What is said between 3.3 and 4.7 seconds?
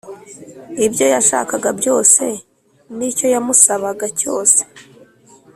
yamusabaga cyose